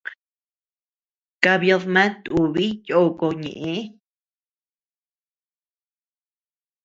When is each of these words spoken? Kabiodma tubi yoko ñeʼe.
Kabiodma 1.43 2.03
tubi 2.23 2.65
yoko 2.89 3.25
ñeʼe. 3.41 3.73